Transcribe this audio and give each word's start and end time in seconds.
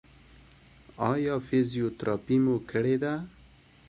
ایا 1.11 1.35
فزیوتراپي 1.47 2.37
مو 2.43 2.55
کړې 2.69 2.95
ده؟ 3.03 3.13